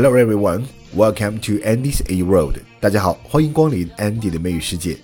[0.00, 2.60] Hello everyone, welcome to Andy's A World。
[2.78, 4.96] 大家好，欢迎光临 Andy 的美语世界。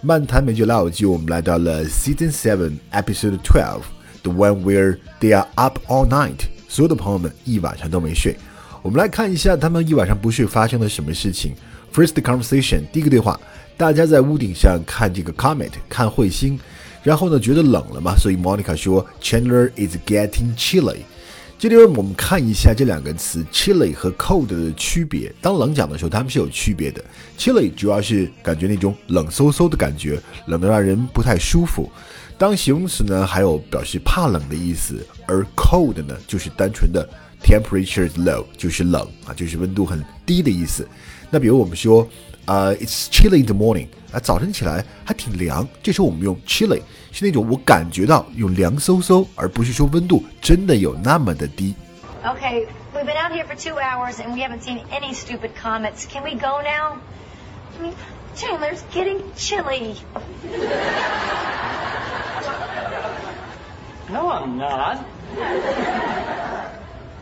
[0.00, 3.82] 漫谈美剧老友记，我们来到了 Season Seven, Episode Twelve,
[4.22, 6.38] the one where they are up all night。
[6.70, 8.34] 所有的朋友们一晚上都没睡。
[8.80, 11.54] 我们来看一下他们一晚上不睡发生了什么事情。
[11.92, 13.38] First conversation，第一个对话，
[13.76, 16.58] 大家在屋顶上看这个 comet，看彗星，
[17.02, 21.00] 然后呢觉得冷了嘛，所以 Monica 说 Chandler is getting chilly。
[21.60, 25.30] 这里我们看一下这两个词 chilly 和 cold 的区别。
[25.42, 27.04] 当冷讲的时候，它们是有区别的。
[27.36, 31.92] chilly 主要是感觉那种冷飕飕的感觉，冷得让人不太舒服。
[32.38, 35.06] 当形容词呢，还有表示怕冷的意思。
[35.26, 37.06] 而 cold 呢，就是单纯的
[37.44, 40.88] temperature is low，就是冷啊，就是温度很低的意思。
[41.28, 42.08] 那比如我们说，
[42.46, 45.67] 呃，it's chilly in the morning，啊，早晨起来还挺凉。
[45.83, 46.81] 这时候我们用 chilly，
[47.11, 51.75] 是那种我感觉到有凉飕飕，而不是说温度真的有那么的低。
[52.23, 56.05] Okay, we've been out here for two hours and we haven't seen any stupid comets.
[56.05, 56.97] Can we go now?
[57.77, 57.93] I mean,
[58.35, 59.95] Chandler's getting chilly.
[64.09, 65.05] No, I'm not.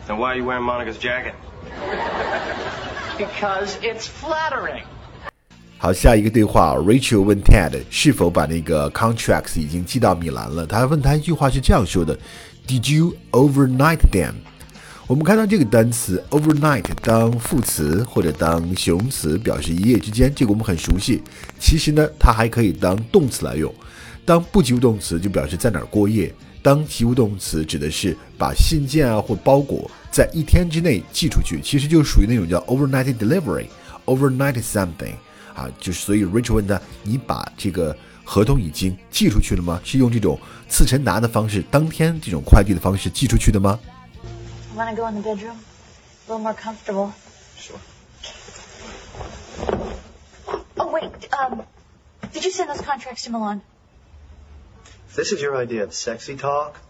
[0.06, 1.34] Then why are you wearing Monica's jacket?
[3.18, 4.84] Because it's flattering.
[5.81, 10.67] 好，下一个对话，Rachel 问 Ted 是否把那个 contracts 已经寄到米兰了。
[10.67, 12.19] 他问他一句话是这样说的
[12.67, 14.33] ：Did you overnight them？
[15.07, 21.23] 我们看到这个单词 overnight 当副词或者当形容词，表示一夜之间，这个我们很熟悉。
[21.57, 23.73] 其实呢，它还可以当动词来用。
[24.25, 26.27] 当不及物动词就表示在哪儿过夜；
[26.61, 35.13] 当及物动词指的是把信件啊或包裹在一天之内寄出去，其实就属于那种叫 overnight delivery，overnight something。
[35.58, 39.80] 啊，就是所以 Rachel 问他：“你把这个合同已经寄出去了吗？
[39.84, 43.78] 是用这种次晨达的方式，当天这种快递的方式寄出去的吗
[44.76, 45.56] Wanna go in the bedroom?
[46.26, 47.12] A little more comfortable.
[47.56, 47.78] Sure.
[50.76, 51.62] Oh, wait, um,
[52.32, 53.60] did you send those contracts to Milan?
[55.14, 56.80] This is your idea of sexy talk?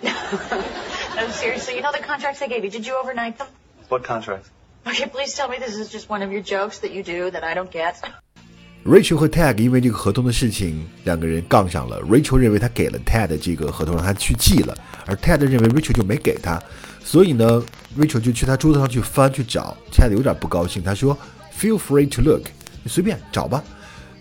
[0.03, 2.69] no, seriously, you know the contracts I gave you.
[2.69, 3.47] Did you overnight them?
[3.89, 4.49] What contract?
[4.88, 7.54] OK，please tell me this is just one of your jokes that you do that I
[7.54, 12.00] don't get.？Rachel 和 Tag 因为这个合同的事情，两个人杠上了。
[12.04, 16.58] Rachel 认为他给了 Ted 这个合同让他去寄了，而 Ted 认为 Rachel 就没给他，
[17.04, 17.62] 所以呢
[17.98, 19.76] ，Rachel 就去他桌子上去翻去找。
[19.92, 21.14] Ted 有点不高兴，他说
[21.54, 22.46] ：“Feel free to look，
[22.82, 23.62] 你随便找吧。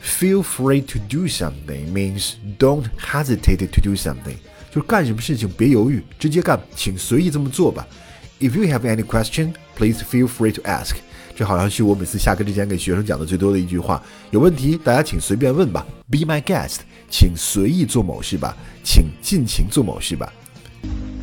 [0.04, 4.36] Feel free to do something means don't hesitate to do something，
[4.70, 7.88] 就是干什么事情别犹豫，直接干，请随意这么做吧。
[8.41, 10.97] If you have any question, please feel free to ask。
[11.35, 14.03] 这好像是我每次下课之前给学生讲的最多的一句话。
[14.31, 15.87] 有问题大家请随便问吧。
[16.11, 20.33] Be my guest，请随意做某事吧，请尽情做某事吧。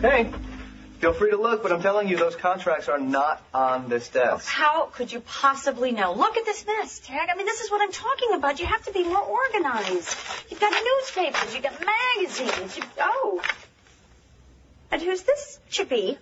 [0.01, 0.27] Hey,
[0.99, 4.47] feel free to look, but I'm telling you, those contracts are not on this desk.
[4.47, 6.15] How could you possibly know?
[6.15, 7.29] Look at this mess, Tag.
[7.29, 8.59] I mean, this is what I'm talking about.
[8.59, 10.15] You have to be more organized.
[10.49, 13.41] You've got newspapers, you've got magazines, you oh.
[14.91, 16.17] And who's this chippy?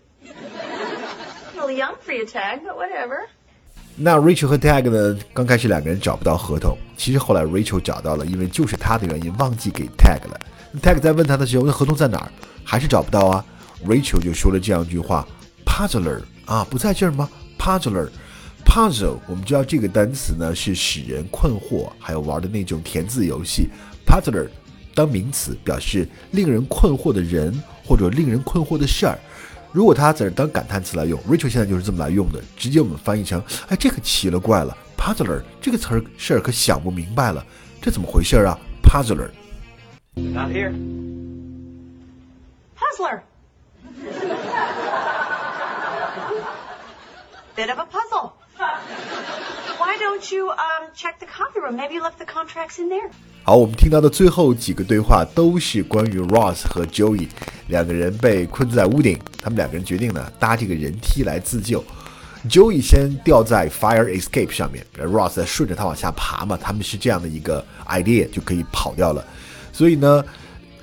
[1.70, 3.26] Young for you, Tag, but whatever.
[3.94, 5.18] 那 Rachel 和 Tag 呢？
[5.34, 10.40] 刚开始两个人找不到合同，其实后来 Rachel 找到了，因为就是他的原因忘记给 Tag 了。
[10.80, 12.32] Tag 在问他的时候，那合同在哪儿？
[12.64, 13.44] 还是找不到啊
[13.84, 15.26] ？Rachel 就说了这样一句话
[15.66, 17.28] ：“Puzzler 啊，不在这儿吗
[17.58, 23.68] ？Puzzler，puzzle，我们知道这个单词呢是使人困惑，还有玩的那种填字游戏。
[24.06, 24.48] Puzzler
[24.94, 27.52] 当名词表示令人困惑的人
[27.84, 29.18] 或者令人困惑的事儿。
[29.72, 37.45] 如果它在这当感叹词来用，Rachel 现在就是这么来用的，直接我们翻译成：哎，这可奇了怪了，puzzler 这个词儿事儿可想不明白了，
[37.81, 38.57] 这怎么回事啊？
[38.81, 39.29] puzzler。
[40.16, 40.73] Not here.
[42.75, 43.22] Puzzler.
[47.55, 48.33] Bit of a puzzle.
[49.78, 51.75] Why don't you um check the coffee room?
[51.75, 53.11] Maybe you left the contracts in there.
[53.44, 57.28] 好，我们听到的最后几个对话都是关于 Ross 和 Joey
[57.72, 61.83] 两个人被困在屋顶，他们两个人决定呢搭这个人梯来自救。
[62.50, 69.24] Joey 先吊在 fire escape 上面，Ross 再顺着他往下爬嘛，他们是这样的一个 idea 就可以跑掉了。
[69.72, 70.22] 所以呢，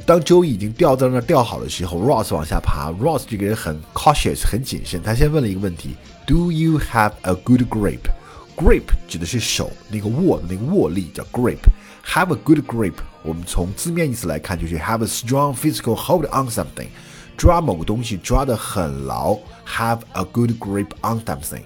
[0.05, 2.91] 当 Joey 已经吊在那儿吊好的时候，Ross 往下爬。
[2.93, 5.95] Ross 这个人很 cautious，很谨慎，他先问了一个问题
[6.25, 8.09] ：Do you have a good grip？e
[8.58, 16.88] grip？Grip 指的是手那个握的那个握力叫 grip。Have a good grip，我们从字面意思来看，就是 have a strong physical hold on something，
[17.36, 19.36] 抓某个东西抓得很牢。
[19.66, 21.62] Have a good grip on something。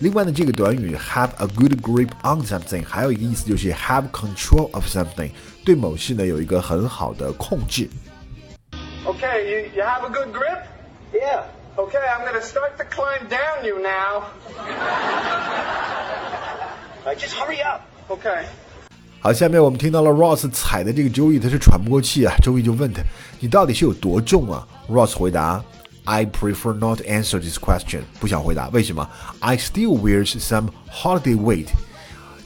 [0.00, 5.30] 另外呢，这个短语 have a good grip on something 还有一个意思就是 have control of something，
[5.64, 7.88] 对某事呢有一个很好的控制。
[9.04, 10.64] Okay, you, you have a good grip?
[11.12, 11.44] Yeah.
[11.76, 14.24] Okay, I'm gonna start to climb down you now.
[17.03, 17.81] I just hurry up.
[18.09, 18.43] Okay.
[19.19, 22.35] 好，下面我们听到了 Ross 踩的这个周易，他是喘不过气啊。
[22.43, 23.01] 周易就问他
[23.39, 25.63] ：“你到底是有多重啊？”Ross 回答
[26.05, 29.09] ：“I prefer not answer this question。”不想回答，为什么
[29.39, 31.69] ？I still wears some holiday weight。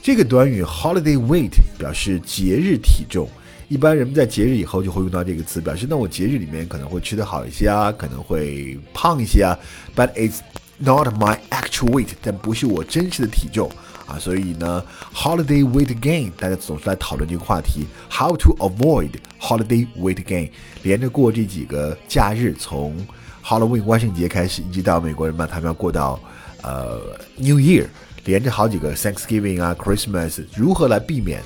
[0.02, 3.28] 这个短语 holiday weight 表示节日体重。
[3.68, 9.58] 一般人们在节日以后就会用到这个词，表示那我节日里面可能会吃得好一些啊，可能会胖一些啊。
[9.94, 10.38] But it's
[10.78, 13.70] not my actual weight，但不是我真实的体重
[14.06, 14.18] 啊。
[14.18, 14.84] 所以呢
[15.14, 20.50] ，holiday weight gain，大家总是来讨论这个话题，how to avoid holiday weight gain。
[20.82, 22.96] 连着过这几个假日，从
[23.44, 26.18] Halloween 万圣节开始，一直到美国人嘛，他们要过到
[26.62, 27.00] 呃
[27.36, 27.86] New Year，
[28.24, 31.42] 连着好几个 Thanksgiving 啊，Christmas，如何来避免？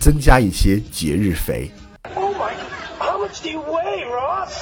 [0.00, 1.72] 增加一些节日肥。
[2.14, 2.52] Oh my!
[3.00, 4.54] How much do you weigh, Ross?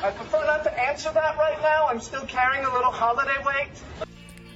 [0.00, 1.87] I prefer not to answer that right now.
[1.89, 3.69] I'm still carrying a little holiday weight.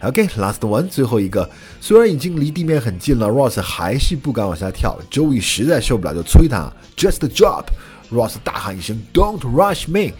[0.01, 1.49] OK，last one，最后一个。
[1.79, 4.99] 虽然已经离地面很近了，Ross 还是不敢往下跳。
[5.09, 7.67] Joey 实在受不了，就催他：“Just drop！”
[8.11, 10.13] Ross 大喊一声：“Don't rush me！”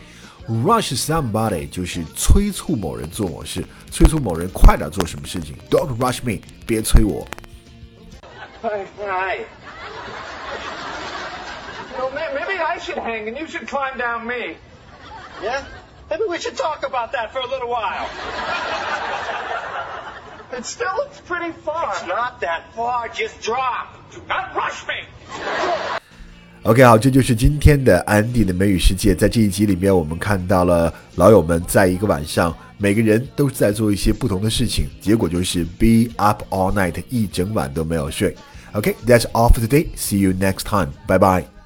[0.47, 5.55] Rush somebody 就是催促某人做某事，催促某人快点做什么事情。
[5.69, 7.27] Don't rush me，别催我。
[8.61, 8.85] Hi.
[8.99, 9.39] Hi.
[11.91, 14.55] You know, maybe I should hang and you should climb down me.
[15.41, 15.63] Yeah?
[16.09, 18.07] Maybe we should talk about that for a little while.
[20.51, 21.93] It still looks pretty far.
[21.93, 23.09] It's not that far.
[23.09, 23.97] Just drop.
[24.13, 25.07] Do not rush me.
[26.63, 29.15] OK，好，这就是今天的安迪的美语世界。
[29.15, 38.33] 在这一集里面，我们看到了老友们在一个晚上，每个人都在做一些不同的事情，结果就是 be up all night，一整晚都没有睡。
[38.73, 39.87] OK，that's all for today.
[39.97, 40.91] See you next time.
[41.07, 41.56] Bye bye.